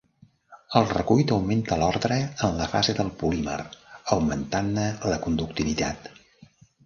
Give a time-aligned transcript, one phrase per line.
[0.79, 2.15] El recuit augmenta l'ordre
[2.47, 3.59] en la fase del polímer
[4.17, 6.11] augmentant-ne la conductivitat.